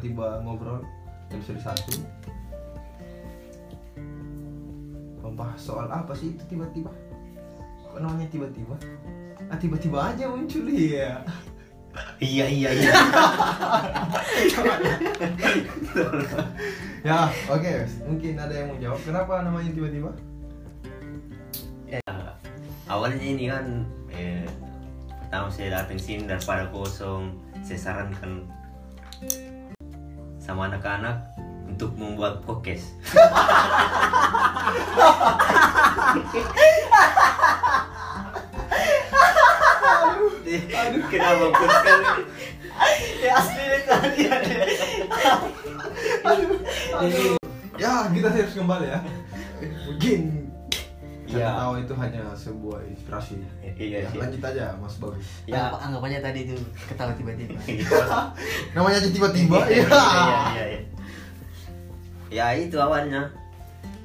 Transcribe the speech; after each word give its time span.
tiba-tiba 0.00 0.40
ngobrol 0.40 0.80
episode 1.28 1.60
satu. 1.60 1.92
Membahas 5.20 5.60
soal 5.60 5.92
apa 5.92 6.16
sih 6.16 6.32
itu 6.32 6.40
tiba-tiba? 6.48 6.88
Kok 7.84 8.00
namanya 8.00 8.24
tiba-tiba? 8.32 8.80
Ah 9.52 9.60
tiba-tiba 9.60 10.00
aja 10.00 10.32
muncul 10.32 10.64
ya 10.72 11.20
iya 12.22 12.46
iya 12.46 12.70
iya. 12.70 12.92
Ya 17.00 17.28
oke 17.50 17.72
mungkin 18.08 18.40
ada 18.40 18.54
yang 18.56 18.72
mau 18.72 18.78
jawab. 18.80 19.00
Kenapa 19.04 19.44
namanya 19.44 19.68
tiba-tiba? 19.76 20.16
Awalnya 22.88 23.26
ini 23.26 23.52
kan 23.52 23.84
eh, 24.16 24.48
pertama 25.28 25.52
saya 25.52 25.84
datang 25.84 26.00
sini 26.00 26.24
daripada 26.24 26.72
kosong 26.72 27.36
saya 27.60 27.78
sarankan 27.78 28.48
sama 30.50 30.66
anak-anak 30.66 31.30
untuk 31.70 31.94
membuat 31.94 32.42
podcast. 32.42 32.90
Aduh. 40.50 41.06
Kenapa 41.06 41.54
podcast 41.54 42.26
ya 43.22 43.38
asli 43.38 43.62
tadi 43.86 44.26
ya 47.78 48.10
kita 48.10 48.26
harus 48.34 48.54
kembali 48.58 48.86
ya. 48.90 48.98
Mungkin 49.86 50.39
Iya. 51.30 51.46
Saya 51.46 51.50
tahu 51.56 51.72
itu 51.78 51.94
hanya 51.94 52.22
sebuah 52.34 52.78
inspirasi. 52.84 53.34
iya 53.78 54.02
Ya, 54.02 54.08
sih 54.10 54.18
lanjut 54.18 54.42
aja 54.42 54.64
Mas 54.76 54.98
Bagus. 54.98 55.26
ya 55.46 55.70
ya 55.70 55.78
anggap 55.78 56.02
aja 56.04 56.18
tadi 56.20 56.40
itu 56.44 56.54
ketawa 56.84 57.12
tiba-tiba 57.14 57.54
Namanya 58.74 58.96
aja 58.98 59.08
tiba-tiba 59.08 59.58
ya. 59.70 59.86
iya, 59.86 59.86
iya, 60.50 60.64
iya. 60.66 60.80
ya 62.30 62.46
itu 62.58 62.76
awalnya 62.76 63.30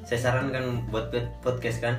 saya 0.05 0.21
sarankan 0.21 0.85
buat 0.89 1.09
podcast 1.41 1.81
kan 1.81 1.97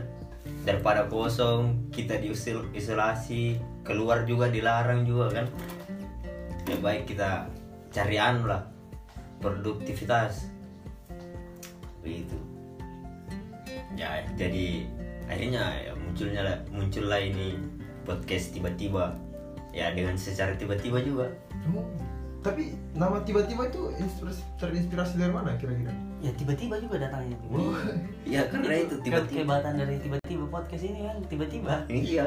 daripada 0.63 1.07
kosong 1.07 1.91
kita 1.91 2.23
diusil 2.23 2.63
isolasi 2.71 3.59
keluar 3.83 4.23
juga 4.23 4.47
dilarang 4.47 5.03
juga 5.03 5.43
kan 5.43 5.47
ya 6.67 6.79
baik 6.79 7.11
kita 7.11 7.51
cari 7.91 8.15
anu 8.15 8.47
lah 8.47 8.63
produktivitas 9.39 10.51
begitu 11.99 12.39
ya 13.95 14.23
jadi 14.35 14.87
akhirnya 15.27 15.63
ya 15.83 15.93
munculnya 15.95 16.41
lah 16.43 16.57
muncullah 16.71 17.21
ini 17.21 17.59
podcast 18.07 18.55
tiba-tiba. 18.55 19.15
Ya 19.77 19.93
dengan 19.93 20.17
secara 20.17 20.57
tiba-tiba 20.57 21.05
juga. 21.05 21.29
Oh, 21.77 21.85
Tapi 22.41 22.79
nama 22.95 23.21
tiba-tiba 23.27 23.67
itu 23.69 23.91
inspirasi, 23.99 24.41
terinspirasi 24.57 25.19
dari 25.19 25.35
mana 25.35 25.59
kira-kira? 25.59 25.91
ya 26.25 26.33
tiba-tiba 26.33 26.81
juga 26.81 26.97
datangnya. 27.07 27.37
Oh, 27.53 27.77
ya 28.35 28.49
karena 28.49 28.89
itu 28.89 28.97
tiba-tiba. 29.05 29.45
kehebatan 29.45 29.73
dari 29.77 30.01
tiba-tiba 30.01 30.45
podcast 30.49 30.85
ini 30.87 31.01
kan 31.05 31.17
tiba-tiba. 31.29 31.75
Iya. 31.93 32.27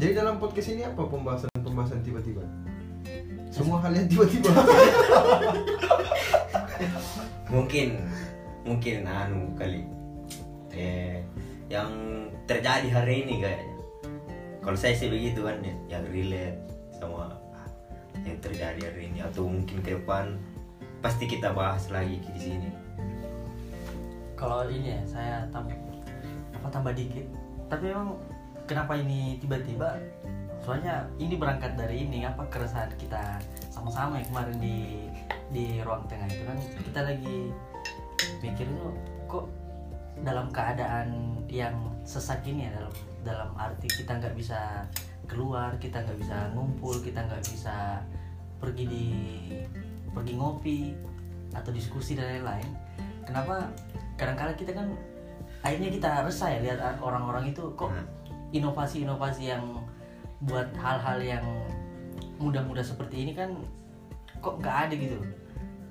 Jadi 0.00 0.12
dalam 0.16 0.36
podcast 0.40 0.68
ini 0.72 0.82
apa 0.84 1.02
pembahasan-pembahasan 1.08 2.00
tiba-tiba? 2.04 2.44
Semua 3.50 3.80
hal 3.84 3.92
yang 3.96 4.08
tiba-tiba. 4.08 4.48
mungkin 7.52 7.98
mungkin 8.62 9.02
anu 9.10 9.50
kali 9.58 9.82
eh 10.80 11.20
yang 11.68 11.92
terjadi 12.48 12.88
hari 12.88 13.28
ini 13.28 13.44
kayaknya. 13.44 13.76
Kalau 14.60 14.76
saya 14.76 14.96
sih 14.96 15.12
begitu 15.12 15.44
kan 15.44 15.60
ya 15.60 15.74
yang 15.96 16.04
relate 16.08 16.58
sama 16.96 17.36
yang 18.24 18.40
terjadi 18.40 18.80
hari 18.88 19.12
ini. 19.12 19.20
Atau 19.20 19.46
mungkin 19.46 19.84
ke 19.84 20.00
depan 20.00 20.40
pasti 21.04 21.28
kita 21.28 21.52
bahas 21.52 21.88
lagi 21.92 22.20
di 22.20 22.40
sini. 22.40 22.70
Kalau 24.36 24.64
ini 24.72 24.96
ya 24.96 25.00
saya 25.04 25.36
tambah 25.52 25.76
apa 26.56 26.68
tambah 26.72 26.92
dikit. 26.96 27.28
Tapi 27.68 27.92
memang 27.92 28.16
kenapa 28.64 28.96
ini 28.96 29.36
tiba-tiba? 29.38 30.00
Soalnya 30.60 31.08
ini 31.16 31.40
berangkat 31.40 31.72
dari 31.76 32.04
ini 32.04 32.28
apa 32.28 32.44
keresahan 32.52 32.92
kita 33.00 33.40
sama-sama 33.72 34.20
yang 34.20 34.28
kemarin 34.28 34.56
di 34.60 35.08
di 35.48 35.64
ruang 35.80 36.04
tengah 36.08 36.28
itu 36.28 36.44
kan. 36.44 36.58
Kita 36.84 37.00
lagi 37.04 37.36
mikir 38.44 38.68
tuh 38.76 39.19
dalam 40.20 40.52
keadaan 40.52 41.40
yang 41.48 41.74
sesak 42.04 42.44
ini 42.46 42.68
ya 42.68 42.70
dalam 42.76 42.94
dalam 43.20 43.50
arti 43.56 43.88
kita 43.88 44.16
nggak 44.16 44.34
bisa 44.36 44.84
keluar 45.28 45.76
kita 45.78 46.02
nggak 46.02 46.18
bisa 46.18 46.50
ngumpul 46.56 46.96
kita 47.00 47.22
nggak 47.22 47.42
bisa 47.44 48.00
pergi 48.60 48.84
di 48.84 49.06
pergi 50.10 50.34
ngopi 50.36 50.80
atau 51.54 51.70
diskusi 51.74 52.14
dan 52.14 52.38
lain-lain. 52.38 52.70
Kenapa? 53.26 53.70
Kadang-kadang 54.18 54.56
kita 54.58 54.72
kan 54.74 54.88
akhirnya 55.64 55.90
kita 55.92 56.10
resah 56.26 56.50
ya 56.56 56.58
lihat 56.62 56.78
orang-orang 57.00 57.52
itu 57.52 57.62
kok 57.74 57.90
Nah, 57.90 58.06
inovasi-inovasi 58.50 59.52
yang 59.54 59.64
buat 60.42 60.72
hal-hal 60.76 61.18
yang 61.20 61.44
mudah-mudah 62.40 62.82
seperti 62.82 63.28
ini 63.28 63.32
kan 63.36 63.52
kok 64.40 64.56
nggak 64.56 64.76
ada 64.88 64.94
gitu 64.96 65.20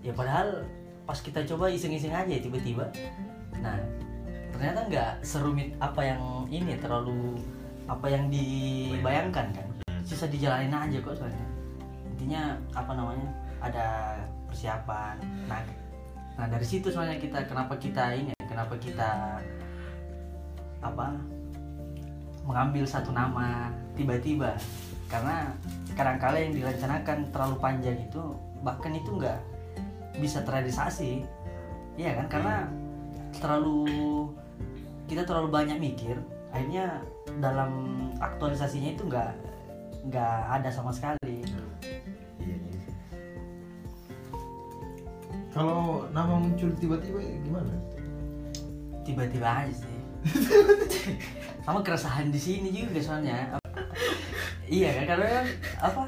ya 0.01 0.09
padahal 0.09 0.65
pas 1.05 1.21
kita 1.21 1.45
coba 1.45 1.69
iseng-iseng 1.69 2.13
aja 2.13 2.29
ya 2.29 2.41
tiba-tiba. 2.41 2.89
Nah 3.61 3.77
ternyata 4.59 4.91
nggak 4.91 5.11
serumit 5.23 5.71
apa 5.79 6.03
yang 6.03 6.19
ini 6.51 6.75
terlalu 6.75 7.39
apa 7.87 8.11
yang 8.11 8.27
dibayangkan 8.27 9.55
kan. 9.55 9.67
Sisa 10.03 10.27
dijalanin 10.27 10.75
aja 10.75 10.99
kok 10.99 11.15
soalnya. 11.15 11.47
Intinya 12.11 12.59
apa 12.75 12.91
namanya 12.91 13.27
ada 13.63 13.87
persiapan. 14.51 15.15
Nah 15.47 15.63
nah 16.35 16.51
dari 16.51 16.67
situ 16.67 16.91
soalnya 16.91 17.15
kita 17.15 17.47
kenapa 17.47 17.79
kita 17.79 18.15
ini 18.19 18.35
kenapa 18.43 18.75
kita 18.75 19.39
apa 20.83 21.07
mengambil 22.43 22.83
satu 22.83 23.15
nama 23.15 23.71
tiba-tiba. 23.95 24.59
Karena 25.07 25.55
kadang-kala 25.95 26.35
yang 26.35 26.51
direncanakan 26.51 27.31
terlalu 27.31 27.55
panjang 27.63 27.95
itu 27.95 28.35
bahkan 28.59 28.91
itu 28.91 29.07
nggak 29.07 29.39
bisa 30.19 30.43
terrealisasi. 30.43 31.23
Iya 31.95 32.19
kan? 32.19 32.27
Karena 32.27 32.55
terlalu 33.39 33.87
kita 35.09 35.25
terlalu 35.25 35.49
banyak 35.49 35.81
mikir 35.81 36.21
akhirnya 36.53 37.01
dalam 37.41 37.97
aktualisasinya 38.21 38.93
itu 38.93 39.03
nggak 39.09 39.33
nggak 40.09 40.37
ada 40.61 40.69
sama 40.69 40.93
sekali 40.93 41.41
iya, 42.39 42.55
iya. 42.55 42.81
Kalau 45.49 46.05
nama 46.13 46.37
muncul 46.37 46.69
tiba-tiba 46.77 47.19
gimana? 47.41 47.73
tiba-tiba 49.09 49.49
aja 49.49 49.73
sih 49.73 49.97
sama 51.65 51.81
keresahan 51.81 52.29
di 52.29 52.37
sini 52.37 52.69
juga 52.69 53.01
soalnya 53.01 53.57
iya 54.69 54.93
kan 55.01 55.03
karena 55.09 55.25
kan 55.25 55.45
apa 55.81 56.01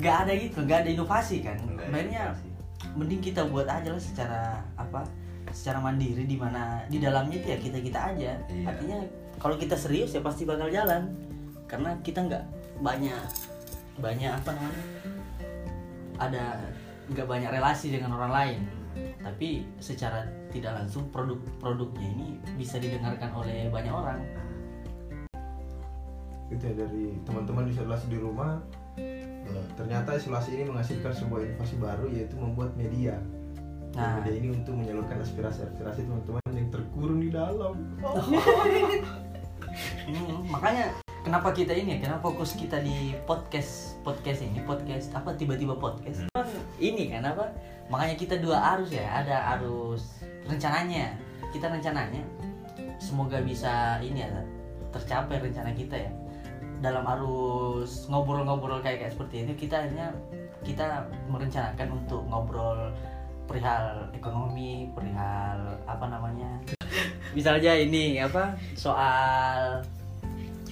nggak 0.00 0.16
ada 0.24 0.32
gitu 0.32 0.58
nggak 0.64 0.78
ada 0.86 0.90
inovasi 0.96 1.44
kan 1.44 1.60
inovasi. 1.60 2.48
mending 2.96 3.20
kita 3.20 3.44
buat 3.44 3.68
aja 3.68 3.92
lah 3.92 4.00
secara 4.00 4.64
apa 4.80 5.04
secara 5.50 5.78
mandiri 5.78 6.24
di 6.24 6.36
mana 6.36 6.84
di 6.86 6.98
dalamnya 6.98 7.36
itu 7.38 7.48
ya 7.48 7.58
kita 7.58 7.78
kita 7.80 8.00
aja 8.14 8.32
Iya. 8.46 8.64
artinya 8.66 8.98
kalau 9.38 9.54
kita 9.54 9.74
serius 9.74 10.12
ya 10.12 10.20
pasti 10.20 10.42
bakal 10.42 10.68
jalan 10.68 11.14
karena 11.66 11.94
kita 12.00 12.24
nggak 12.24 12.44
banyak 12.80 13.22
banyak 13.98 14.30
apa 14.30 14.50
namanya 14.54 14.84
ada 16.18 16.44
nggak 17.08 17.26
banyak 17.26 17.50
relasi 17.50 17.94
dengan 17.94 18.14
orang 18.14 18.32
lain 18.32 18.60
tapi 19.22 19.62
secara 19.78 20.26
tidak 20.50 20.74
langsung 20.74 21.06
produk-produknya 21.10 22.06
ini 22.08 22.28
bisa 22.56 22.78
didengarkan 22.78 23.30
oleh 23.30 23.68
banyak 23.70 23.94
orang 23.94 24.20
Itu 26.48 26.64
ya 26.64 26.74
dari 26.80 27.12
teman-teman 27.28 27.68
isolasi 27.68 28.08
di 28.08 28.16
rumah. 28.16 28.56
eh, 28.96 29.64
ternyata 29.76 30.16
isolasi 30.16 30.56
ini 30.56 30.64
menghasilkan 30.64 31.12
sebuah 31.12 31.44
inovasi 31.44 31.76
baru 31.76 32.08
yaitu 32.08 32.40
membuat 32.40 32.72
media. 32.72 33.20
Nah. 33.94 34.20
Media 34.20 34.34
ini 34.36 34.48
untuk 34.52 34.74
menyalurkan 34.76 35.22
aspirasi-aspirasi 35.22 36.04
teman-teman 36.04 36.42
yang 36.52 36.68
terkurung 36.68 37.20
di 37.22 37.30
dalam. 37.32 37.74
Hmm, 40.08 40.48
makanya 40.48 40.90
kenapa 41.22 41.52
kita 41.52 41.70
ini 41.76 42.00
ya, 42.00 42.08
kenapa 42.08 42.32
fokus 42.32 42.56
kita 42.56 42.80
di 42.82 43.14
podcast 43.28 44.00
podcast 44.02 44.42
ini? 44.42 44.64
Podcast 44.64 45.12
apa? 45.14 45.36
Tiba-tiba 45.36 45.76
podcast? 45.76 46.24
Hmm. 46.24 46.32
Kan 46.34 46.48
ini 46.80 47.12
kan 47.12 47.22
apa? 47.28 47.52
Makanya 47.92 48.16
kita 48.16 48.34
dua 48.40 48.58
arus 48.74 48.90
ya. 48.90 49.04
Ada 49.04 49.60
arus 49.60 50.24
rencananya. 50.48 51.14
Kita 51.52 51.70
rencananya 51.70 52.24
semoga 52.98 53.38
bisa 53.44 54.02
ini 54.02 54.24
ya 54.24 54.28
tercapai 54.90 55.38
rencana 55.44 55.70
kita 55.76 55.96
ya. 55.96 56.10
Dalam 56.78 57.04
arus 57.18 58.06
ngobrol-ngobrol 58.08 58.80
kayak 58.82 59.06
kayak 59.06 59.12
seperti 59.14 59.46
ini 59.46 59.52
kita 59.54 59.84
akhirnya 59.84 60.08
kita 60.62 61.06
merencanakan 61.30 61.88
untuk 62.02 62.22
ngobrol 62.26 62.90
perihal 63.48 64.06
ekonomi 64.12 64.92
perihal 64.92 65.58
apa 65.88 66.06
namanya 66.06 66.60
misalnya 67.32 67.72
ini 67.74 68.20
apa 68.20 68.52
soal 68.76 69.80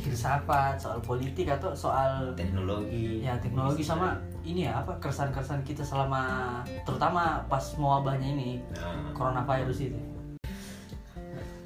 filsafat 0.06 0.78
soal 0.78 1.02
politik 1.02 1.50
atau 1.50 1.74
soal 1.74 2.30
teknologi 2.38 3.26
ya 3.26 3.34
teknologi 3.42 3.82
sama 3.82 4.14
ini 4.46 4.70
ya 4.70 4.78
apa 4.78 4.94
keresahan-keresahan 5.02 5.66
kita 5.66 5.82
selama 5.82 6.62
terutama 6.86 7.42
pas 7.50 7.74
mewabahnya 7.74 8.30
ini 8.30 8.62
Nah, 8.78 9.10
coronavirus 9.10 9.90
itu. 9.90 10.00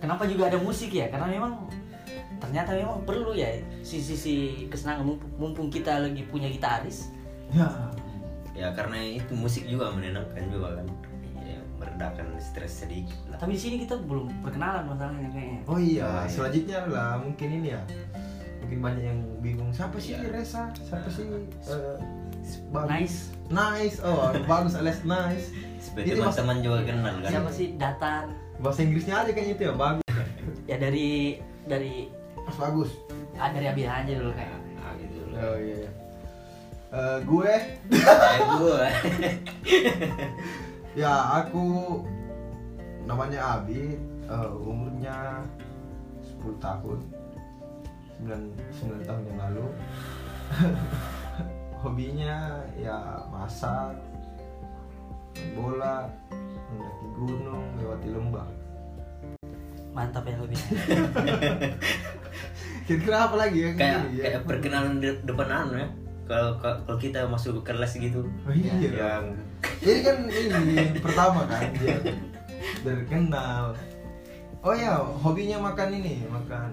Kenapa 0.00 0.24
juga 0.24 0.48
ada 0.48 0.56
musik 0.56 0.96
ya? 0.96 1.12
Karena 1.12 1.28
memang 1.28 1.68
ternyata 2.40 2.72
memang 2.72 3.04
perlu 3.04 3.36
ya 3.36 3.52
sisi-sisi 3.84 4.64
kesenangan 4.72 5.04
mumpung, 5.04 5.32
mumpung 5.36 5.68
kita 5.68 6.00
lagi 6.00 6.24
punya 6.24 6.48
gitaris. 6.48 7.12
Ya. 7.52 7.68
Ya 8.60 8.68
karena 8.70 8.96
itu 9.00 9.32
musik 9.32 9.64
juga 9.64 9.88
menenangkan 9.88 10.44
juga 10.46 10.76
kan 10.76 10.86
ya, 11.40 11.56
meredakan 11.74 12.36
stres 12.36 12.84
sedikit 12.84 13.16
lah 13.26 13.40
Tapi 13.40 13.56
di 13.56 13.60
sini 13.62 13.76
kita 13.80 13.96
belum 13.98 14.28
perkenalan 14.40 14.84
masalahnya 14.86 15.28
kayaknya. 15.30 15.60
Oh 15.64 15.80
iya, 15.80 16.04
Ah, 16.04 16.20
iya. 16.20 16.28
selanjutnya 16.28 16.78
lah 16.86 17.10
mungkin 17.16 17.48
ini 17.50 17.68
ya. 17.70 17.80
Mungkin 18.60 18.78
banyak 18.78 19.02
yang 19.02 19.20
bingung 19.40 19.70
siapa 19.70 19.96
sih 19.96 20.12
Iya. 20.12 20.28
Reza, 20.30 20.68
siapa 20.76 21.08
sih 21.08 21.24
eh, 21.24 21.96
bagus. 22.68 22.90
Nice. 22.92 23.18
Nice. 23.48 23.96
Oh, 24.00 24.28
bagus 24.52 24.76
alias 24.76 25.00
nice. 25.02 25.48
mas- 25.80 26.36
teman-teman 26.36 26.60
juga 26.60 26.78
kenal 26.84 27.16
kan 27.18 27.30
Siapa 27.32 27.50
sih 27.50 27.74
Datar? 27.74 28.28
Bahasa 28.60 28.84
Inggrisnya 28.84 29.16
aja 29.18 29.32
kayaknya 29.32 29.54
itu 29.56 29.64
ya, 29.64 29.74
bagus. 29.74 30.04
Ya 30.70 30.76
dari 30.76 31.40
dari 31.64 32.12
Mas 32.36 32.54
bagus. 32.54 32.92
ah, 33.34 33.48
dari 33.48 33.66
Abi 33.66 33.82
aja 33.82 34.12
dulu 34.12 34.30
kayak. 34.30 34.52
nah, 34.76 34.92
gitu 34.94 35.18
Oh 35.32 35.56
iya. 35.56 35.76
iya. 35.80 35.90
Eh, 36.90 37.18
gue 37.22 37.52
Eh, 37.94 38.38
gue 38.58 38.82
ya 41.06 41.38
aku 41.38 41.62
namanya 43.06 43.62
Abi, 43.62 43.94
eh, 44.26 44.50
umurnya 44.58 45.38
10 46.42 46.58
tahun. 46.58 46.98
9, 48.26 48.34
9 48.90 49.06
tahun 49.06 49.22
yang 49.22 49.38
lalu. 49.38 49.66
Hobinya 51.80 52.58
ya 52.74 53.22
masak, 53.30 53.94
bola, 55.54 56.10
mendaki 56.74 57.06
gunung, 57.14 57.64
lewati 57.78 58.08
lembah. 58.10 58.48
Mantap 59.94 60.26
ya 60.26 60.36
hobinya. 60.42 60.68
Kira-kira 62.84 63.16
apa 63.30 63.36
lagi 63.38 63.58
ya? 63.62 63.70
kayak 63.78 64.00
kayak 64.12 64.42
perkenalan 64.44 64.98
di 64.98 65.08
depan 65.24 65.48
anu 65.48 65.74
ya 65.78 65.88
kalau 66.30 66.54
kalau 66.62 66.94
kita 66.94 67.26
masuk 67.26 67.58
ke 67.58 67.74
kelas 67.74 67.98
gitu 67.98 68.22
Oh, 68.46 68.54
iya. 68.54 68.70
yang 68.94 69.34
Ini 69.82 70.00
kan 70.06 70.16
ini 70.30 70.74
pertama 71.02 71.42
kan 71.50 71.66
dia 71.74 71.98
terkenal. 72.86 73.74
Oh 74.62 74.70
ya, 74.70 74.94
hobinya 74.94 75.58
makan 75.58 75.98
ini, 75.98 76.22
makan 76.28 76.70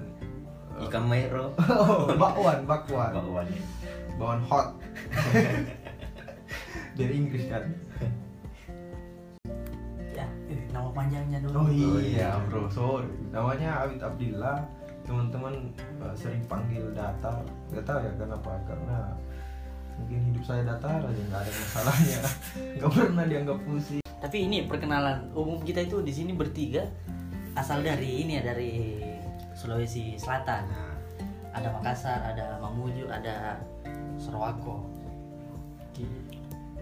eh, 0.77 0.85
ikan 0.85 1.07
mero 1.09 1.55
oh, 1.57 2.05
bakwan, 2.21 2.67
bakwan. 2.69 3.11
bakwan 3.15 3.47
Bakwan 4.17 4.39
hot. 4.45 4.67
Dari 6.93 7.13
Inggris 7.15 7.45
kan. 7.47 7.63
ya, 10.11 10.25
nama 10.73 10.89
panjangnya 10.91 11.37
dulu. 11.45 11.53
Oh 11.55 11.65
Oh, 11.65 11.69
iya, 11.69 11.89
iya. 12.01 12.29
bro. 12.49 12.65
Sorry. 12.67 13.07
Namanya 13.29 13.85
Awit 13.85 14.01
Abdillah. 14.01 14.57
Teman-teman 15.05 15.53
eh, 16.03 16.13
sering 16.13 16.43
panggil 16.45 16.83
datar. 16.91 17.39
Gak 17.71 17.85
tahu 17.87 17.99
ya 18.03 18.11
kenapa? 18.19 18.51
Karena 18.67 18.97
mungkin 19.97 20.19
hidup 20.31 20.43
saya 20.45 20.61
datar 20.63 21.01
aja 21.01 21.21
nggak 21.27 21.41
ada 21.41 21.51
masalahnya. 21.51 22.19
Nggak 22.77 22.91
pernah 22.93 23.25
dianggap 23.25 23.57
pusing. 23.65 24.01
Tapi 24.17 24.37
ini 24.49 24.57
perkenalan 24.65 25.29
umum 25.33 25.61
kita 25.61 25.85
itu 25.85 26.01
di 26.01 26.13
sini 26.13 26.33
bertiga 26.33 26.85
asal 27.57 27.81
dari 27.81 28.25
ini 28.25 28.37
ya 28.37 28.53
dari 28.53 29.01
Sulawesi 29.57 30.13
Selatan. 30.17 30.69
nah, 30.69 30.93
Ada 31.57 31.73
Makassar, 31.73 32.21
ada 32.21 32.61
Mamuju, 32.61 33.09
ada 33.09 33.57
Sarawako. 34.21 34.85
Di, 35.97 36.05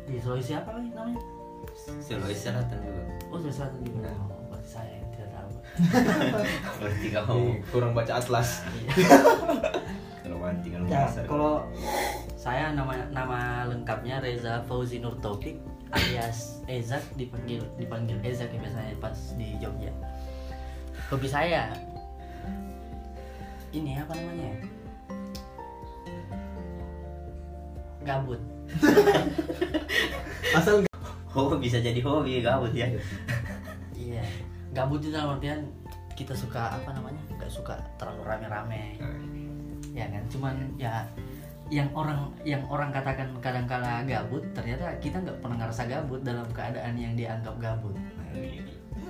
di 0.04 0.20
Sulawesi 0.20 0.52
apa 0.52 0.76
lagi 0.76 0.92
namanya? 0.92 1.24
Sulawesi 2.04 2.52
Selatan 2.52 2.78
juga 2.84 3.04
Oh 3.32 3.38
Sulawesi 3.40 3.60
Selatan 3.64 3.80
juga. 3.88 4.12
Nah. 4.12 4.16
Oh, 4.28 4.44
berarti 4.52 4.68
saya 4.68 4.92
yang 4.92 5.10
tidak 5.16 5.30
tahu. 5.32 5.52
berarti 6.84 7.08
kamu 7.12 7.32
Nih, 7.32 7.56
kurang 7.72 7.92
baca 7.96 8.14
atlas. 8.20 8.50
kalau 10.26 10.38
mati 10.42 10.68
kalau 10.74 10.86
Ya, 10.90 11.06
besar 11.08 11.24
kalau 11.30 11.54
saya 12.46 12.78
nama 12.78 12.94
nama 13.10 13.66
lengkapnya 13.66 14.22
Reza 14.22 14.62
Fauzi 14.70 15.02
Nur 15.02 15.18
Taufik 15.18 15.58
alias 15.90 16.62
Ezak 16.70 17.02
dipanggil 17.18 17.66
dipanggil 17.82 18.22
Ezak 18.22 18.54
ya 18.54 18.62
biasanya 18.62 18.94
pas 19.02 19.18
di 19.34 19.58
Jogja. 19.58 19.90
Hobi 21.10 21.26
saya 21.26 21.74
ini 23.74 23.98
apa 23.98 24.14
namanya? 24.14 24.62
Gabut. 28.06 28.42
Asal 30.62 30.86
oh 31.34 31.58
bisa 31.58 31.82
jadi 31.82 31.98
hobi 32.06 32.46
gabut 32.46 32.78
ya 32.78 32.86
Iya. 33.98 34.22
Gabut 34.70 35.02
itu 35.02 35.10
dalam 35.10 35.42
artian 35.42 35.66
kita 36.14 36.38
suka 36.38 36.78
apa 36.78 36.94
namanya? 36.94 37.18
Gak 37.42 37.50
suka 37.50 37.74
terlalu 37.98 38.22
rame-rame. 38.22 39.02
ya 39.96 40.12
kan 40.12 40.28
cuman 40.28 40.60
ya 40.76 41.08
yang 41.74 41.90
orang 41.98 42.30
yang 42.46 42.62
orang 42.70 42.94
katakan 42.94 43.26
kadang-kala 43.42 44.06
gabut 44.06 44.46
ternyata 44.54 44.94
kita 45.02 45.18
nggak 45.18 45.42
pernah 45.42 45.66
ngerasa 45.66 45.84
gabut 45.90 46.22
dalam 46.22 46.46
keadaan 46.54 46.94
yang 46.94 47.18
dianggap 47.18 47.58
gabut. 47.58 47.98
Ya, 48.36 48.62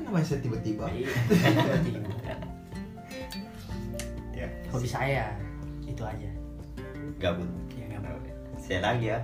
namanya 0.07 0.25
saya 0.25 0.39
tiba-tiba. 0.39 0.87
Iya, 0.87 1.09
kan. 1.35 2.39
ya. 4.39 4.47
Hobi 4.71 4.87
saya 4.87 5.35
itu 5.83 6.03
aja. 6.03 6.29
Gabut. 7.19 7.49
Ya 7.75 7.85
gabut 7.99 8.35
saya 8.65 8.79
lagi 8.81 9.13
ya. 9.13 9.19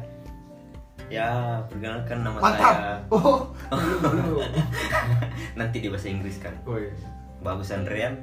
Ya 1.12 1.27
perkenalkan 1.68 2.24
nama 2.24 2.38
Mantap. 2.39 2.74
saya. 2.77 2.95
Oh, 3.12 3.51
nanti 5.60 5.84
di 5.84 5.88
bahasa 5.89 6.07
Inggris 6.07 6.38
kan. 6.39 6.56
Oh 6.68 6.77
iya. 6.77 6.94
Bagus 7.42 7.74
Andrean. 7.74 8.22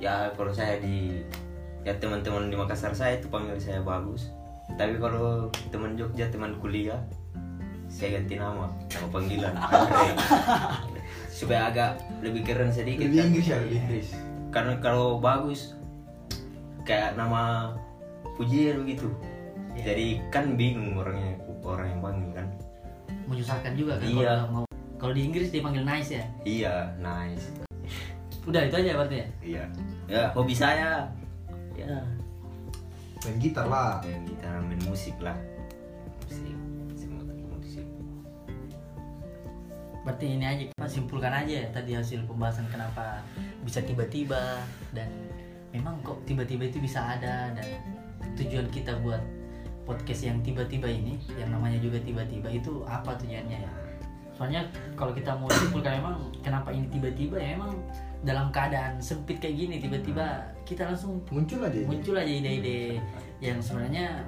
Ya 0.00 0.32
kalau 0.38 0.54
saya 0.54 0.80
di 0.80 1.20
ya 1.82 1.92
teman-teman 1.96 2.46
di 2.46 2.56
Makassar 2.56 2.92
saya 2.92 3.16
itu 3.16 3.26
panggil 3.26 3.56
saya 3.56 3.80
bagus 3.80 4.28
tapi 4.74 4.96
kalau 4.96 5.48
teman 5.68 5.94
Jogja 5.94 6.28
teman 6.28 6.54
kuliah 6.56 7.00
saya 7.86 8.16
ganti 8.16 8.36
nama 8.36 8.70
nama 8.86 9.06
panggilan 9.08 9.54
supaya 11.30 11.68
agak 11.68 11.90
lebih 12.20 12.44
keren 12.44 12.70
sedikit 12.70 13.02
Lebih 13.02 13.16
kan. 13.16 13.26
Inggris 13.26 13.46
ya, 13.46 13.56
lebih 13.58 13.78
Inggris. 13.80 14.08
karena 14.50 14.74
kalau 14.78 15.18
bagus 15.18 15.74
kayak 16.82 17.14
nama 17.14 17.74
pujian 18.36 18.80
begitu 18.80 19.08
Iya. 19.70 19.82
jadi 19.86 20.06
kan 20.28 20.44
bingung 20.54 20.98
orangnya 20.98 21.38
orang 21.62 21.86
yang 21.88 22.00
panggil 22.02 22.30
kan 22.34 22.46
menyusahkan 23.24 23.72
juga 23.72 23.96
kan 23.96 24.06
Iya. 24.06 24.18
kalau 24.18 24.46
mau 24.50 24.64
kalau 24.98 25.12
di 25.14 25.22
Inggris 25.24 25.48
dipanggil 25.48 25.82
nice 25.82 26.10
ya 26.12 26.24
iya 26.42 26.74
nice 26.98 27.54
udah 28.42 28.60
itu 28.60 28.74
aja 28.76 28.90
berarti 28.92 29.16
ya 29.16 29.26
iya 29.40 29.64
ya 30.06 30.22
hobi 30.34 30.52
saya 30.52 31.06
ya. 31.80 32.00
Main 33.24 33.36
gitar 33.40 33.66
lah. 33.68 34.00
main 34.04 34.24
gitar 34.24 34.60
main 34.64 34.80
musik 34.84 35.16
lah. 35.20 35.36
Musik. 36.24 36.56
Semua 36.96 37.22
musik. 37.56 37.86
Berarti 40.04 40.26
ini 40.36 40.44
aja 40.44 40.64
kita 40.68 40.88
simpulkan 40.88 41.32
aja 41.32 41.54
ya 41.64 41.68
tadi 41.72 41.96
hasil 41.96 42.24
pembahasan 42.24 42.68
kenapa 42.72 43.20
bisa 43.64 43.84
tiba-tiba 43.84 44.64
dan 44.96 45.08
memang 45.70 46.00
kok 46.02 46.18
tiba-tiba 46.24 46.66
itu 46.66 46.80
bisa 46.80 46.98
ada 47.04 47.52
dan 47.52 47.66
tujuan 48.34 48.66
kita 48.72 48.96
buat 49.04 49.20
podcast 49.84 50.22
yang 50.26 50.38
tiba-tiba 50.40 50.86
ini 50.86 51.18
yang 51.36 51.50
namanya 51.50 51.76
juga 51.82 51.98
tiba-tiba 52.00 52.48
itu 52.52 52.86
apa 52.86 53.16
tujuannya 53.18 53.58
ya 53.58 53.72
soalnya 54.40 54.64
kalau 54.96 55.12
kita 55.12 55.36
mau 55.36 55.52
simpulkan 55.52 56.00
memang 56.00 56.16
kenapa 56.40 56.72
ini 56.72 56.88
tiba-tiba 56.88 57.36
ya 57.36 57.60
memang 57.60 57.76
dalam 58.24 58.48
keadaan 58.48 58.96
sempit 58.96 59.36
kayak 59.36 59.52
gini 59.54 59.76
tiba-tiba 59.76 60.40
kita 60.64 60.88
langsung 60.88 61.20
Muncul 61.28 61.60
aja. 61.60 61.84
muncul 61.84 62.16
aja 62.16 62.32
ide-ide 62.32 62.96
yang 63.38 63.60
sebenarnya 63.60 64.24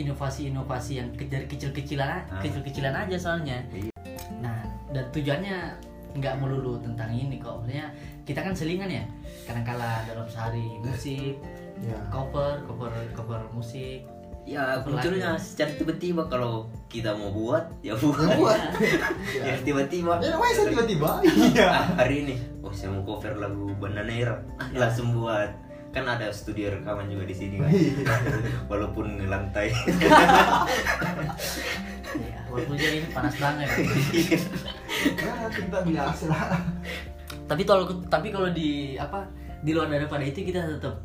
inovasi-inovasi 0.00 0.92
yang 0.96 1.12
kejar 1.12 1.44
kecil-kecilan 1.44 2.24
Ah. 2.24 2.40
kecil-kecilan 2.40 2.94
aja 2.96 3.16
soalnya 3.20 3.60
Iya. 3.68 3.92
nah 4.40 4.64
dan 4.96 5.04
tujuannya 5.12 5.76
nggak 6.10 6.34
melulu 6.40 6.80
tentang 6.80 7.12
ini 7.12 7.36
kok 7.36 7.60
maksudnya 7.60 7.92
kita 8.24 8.40
kan 8.40 8.56
selingan 8.56 8.88
ya 8.88 9.04
kadang-kala 9.44 10.08
dalam 10.08 10.24
sehari 10.24 10.80
musik 10.80 11.36
Ya. 11.80 11.96
cover 12.08 12.64
cover 12.64 12.88
cover 13.12 13.40
musik 13.52 14.04
ya 14.48 14.80
munculnya 14.82 15.36
secara 15.36 15.70
tiba-tiba. 15.76 16.26
Kalau 16.26 16.68
kita 16.90 17.14
mau 17.14 17.30
buat 17.30 17.64
ya 17.84 17.94
buat. 17.96 18.18
Ya 18.30 18.36
buat. 18.36 18.60
ya 19.40 19.54
tiba-tiba. 19.62 20.12
Ya 20.20 20.28
namanya 20.34 20.54
saya 20.56 20.66
tiba-tiba. 20.72 21.10
Iya. 21.54 21.68
Ah, 21.68 21.86
hari 22.00 22.26
ini. 22.26 22.34
Oh 22.64 22.72
saya 22.72 22.92
mau 22.92 23.02
cover 23.04 23.36
lagu 23.40 23.72
Bandanera 23.78 24.40
Ah, 24.58 24.68
langsung 24.74 25.14
buat. 25.16 25.50
Kan 25.90 26.06
ada 26.06 26.30
studio 26.30 26.70
rekaman 26.70 27.10
juga 27.10 27.26
di 27.26 27.34
sini 27.34 27.54
kan? 27.58 27.70
Iya. 27.70 28.14
walaupun 28.70 29.26
lantai. 29.26 29.74
Ya 32.10 32.38
walaupun 32.50 32.74
jadi 32.74 33.06
ini 33.06 33.08
panas 33.14 33.34
banget. 33.38 33.68
Ya, 35.00 35.34
kita 35.54 35.78
biasa. 35.86 36.24
Lah. 36.26 36.58
tapi 37.50 37.66
kalau 37.66 37.82
tapi 38.06 38.30
kalau 38.30 38.46
di 38.54 38.94
apa 38.94 39.26
di 39.66 39.74
luar 39.74 39.90
daripada 39.90 40.22
itu 40.22 40.46
kita 40.46 40.70
tetap 40.78 41.02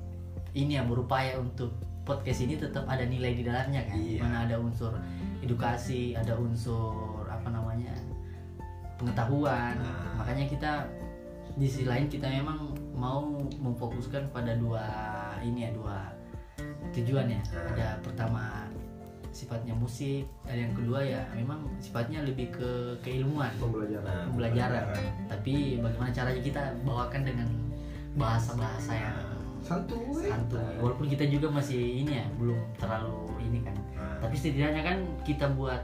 ini 0.53 0.77
ya 0.77 0.85
berupaya 0.85 1.35
untuk 1.41 1.73
podcast 2.05 2.45
ini 2.45 2.55
tetap 2.55 2.85
ada 2.85 3.01
nilai 3.03 3.33
di 3.33 3.43
dalamnya 3.43 3.81
kan 3.83 3.97
Iya. 3.97 4.21
mana 4.21 4.38
ada 4.45 4.55
unsur 4.62 4.93
edukasi 5.41 6.13
ada 6.13 6.38
unsur 6.38 7.25
apa 7.25 7.50
namanya 7.50 7.91
pengetahuan 8.95 9.75
Nah. 9.75 10.15
makanya 10.15 10.45
kita 10.47 10.71
di 11.55 11.65
sisi 11.67 11.83
lain 11.88 12.07
kita 12.07 12.27
memang 12.27 12.71
mau 12.95 13.24
memfokuskan 13.59 14.29
pada 14.31 14.55
dua 14.55 14.85
ini 15.41 15.67
ya 15.67 15.71
dua 15.74 15.97
tujuan 16.93 17.27
ya 17.27 17.41
Nah. 17.51 17.65
ada 17.75 17.88
pertama 18.00 18.43
sifatnya 19.35 19.75
musik 19.75 20.24
ada 20.47 20.55
yang 20.55 20.71
kedua 20.71 21.03
ya 21.03 21.19
memang 21.35 21.67
sifatnya 21.83 22.24
lebih 22.24 22.55
ke 22.55 22.95
keilmuan 23.03 23.51
pembelajaran 23.59 24.07
Nah, 24.07 24.25
pembelajaran 24.31 24.85
tapi 25.27 25.81
bagaimana 25.83 26.12
caranya 26.15 26.39
kita 26.39 26.62
bawakan 26.88 27.21
dengan 27.27 27.50
bahasa-bahasa 28.15 28.95
yang 28.95 29.17
santuy. 29.65 30.29
Santuy. 30.29 30.77
Walaupun 30.77 31.10
kita 31.10 31.25
juga 31.25 31.50
masih 31.50 32.05
ini 32.05 32.22
ya 32.22 32.25
belum 32.38 32.60
terlalu 32.77 33.34
ini 33.41 33.65
kan. 33.65 33.75
Nah, 33.98 34.22
tapi 34.22 34.36
setidaknya 34.38 34.81
kan 34.86 34.98
kita 35.25 35.50
buat 35.57 35.81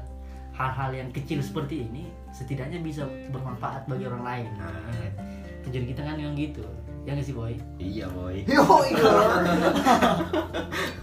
hal-hal 0.53 0.93
yang 0.93 1.09
kecil 1.09 1.41
seperti 1.41 1.89
ini 1.89 2.13
setidaknya 2.29 2.77
bisa 2.85 3.09
bermanfaat 3.33 3.89
bagi 3.89 4.05
orang 4.05 4.23
lain. 4.23 4.49
Ah. 4.61 4.69
ya 4.93 5.09
kan? 5.09 5.13
tujuan 5.65 5.85
kita 5.89 6.01
kan 6.05 6.15
yang 6.21 6.37
gitu. 6.37 6.65
Ya 7.01 7.17
nggak 7.17 7.25
sih 7.25 7.33
boy? 7.33 7.57
Iya 7.81 8.05
boy. 8.13 8.45
Yo 8.53 8.61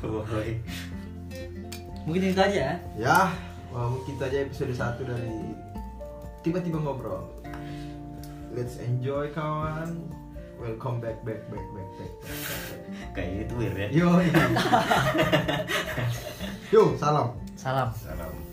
boy. 0.02 0.48
Mungkin 2.06 2.22
itu 2.30 2.40
aja 2.40 2.56
ya? 2.56 2.74
Ya 2.94 3.18
wah, 3.74 3.86
mungkin 3.90 4.16
itu 4.16 4.24
aja 4.24 4.38
episode 4.46 4.72
1 4.72 5.02
dari 5.10 5.34
tiba-tiba 6.46 6.78
ngobrol. 6.78 7.26
Let's 8.54 8.80
enjoy 8.80 9.28
kawan 9.34 10.08
welcome 10.58 11.00
back 11.00 11.24
back 11.24 11.48
back 11.50 11.66
back 11.74 11.88
back, 11.98 12.12
back, 12.22 12.22
back. 12.22 13.14
kayak 13.14 13.46
itu 13.46 13.54
ya? 13.62 13.88
Yo. 13.94 14.08
Yo 16.74 16.82
salam. 16.98 17.28
Salam. 17.56 17.94
Salam 17.94 18.47